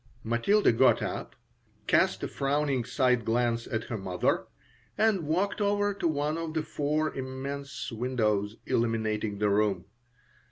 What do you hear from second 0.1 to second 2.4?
Matilda got up, cast a